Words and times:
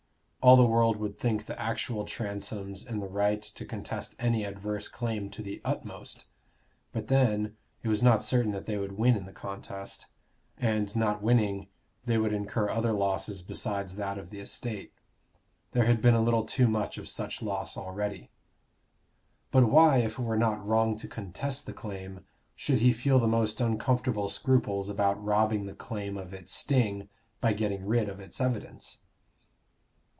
All 0.43 0.55
the 0.57 0.65
world 0.65 0.97
would 0.97 1.19
think 1.19 1.45
the 1.45 1.61
actual 1.61 2.03
Transomes 2.03 2.83
in 2.83 2.99
the 2.99 3.07
right 3.07 3.43
to 3.43 3.63
contest 3.63 4.15
any 4.17 4.43
adverse 4.43 4.87
claim 4.87 5.29
to 5.29 5.43
the 5.43 5.61
utmost. 5.63 6.25
But 6.91 7.09
then 7.09 7.57
it 7.83 7.89
was 7.89 8.01
not 8.01 8.23
certain 8.23 8.51
that 8.51 8.65
they 8.65 8.79
would 8.79 8.93
win 8.93 9.15
in 9.15 9.27
the 9.27 9.33
contest; 9.33 10.07
and 10.57 10.95
not 10.95 11.21
winning, 11.21 11.67
they 12.05 12.17
would 12.17 12.33
incur 12.33 12.69
other 12.69 12.91
losses 12.91 13.43
besides 13.43 13.97
that 13.97 14.17
of 14.17 14.31
the 14.31 14.39
estate. 14.39 14.93
There 15.73 15.85
had 15.85 16.01
been 16.01 16.15
a 16.15 16.23
little 16.23 16.43
too 16.45 16.67
much 16.67 16.97
of 16.97 17.07
such 17.07 17.43
loss 17.43 17.77
already. 17.77 18.31
But 19.51 19.69
why, 19.69 19.97
if 19.99 20.17
it 20.17 20.23
were 20.23 20.37
not 20.39 20.65
wrong 20.65 20.97
to 20.97 21.07
contest 21.07 21.67
the 21.67 21.71
claim, 21.73 22.25
should 22.55 22.79
he 22.79 22.93
feel 22.93 23.19
the 23.19 23.27
most 23.27 23.61
uncomfortable 23.61 24.27
scruples 24.27 24.89
about 24.89 25.23
robbing 25.23 25.67
the 25.67 25.75
claim 25.75 26.17
of 26.17 26.33
its 26.33 26.51
sting 26.51 27.09
by 27.41 27.53
getting 27.53 27.85
rid 27.85 28.09
of 28.09 28.19
its 28.19 28.41
evidence? 28.41 29.01